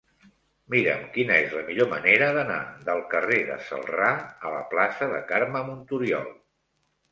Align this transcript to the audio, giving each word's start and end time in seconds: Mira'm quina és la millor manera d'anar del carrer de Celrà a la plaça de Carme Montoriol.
Mira'm 0.73 1.03
quina 1.17 1.35
és 1.41 1.53
la 1.57 1.61
millor 1.67 1.89
manera 1.91 2.31
d'anar 2.39 2.57
del 2.89 3.03
carrer 3.13 3.39
de 3.51 3.59
Celrà 3.69 4.09
a 4.51 4.55
la 4.57 4.65
plaça 4.75 5.13
de 5.15 5.23
Carme 5.35 5.65
Montoriol. 5.71 6.29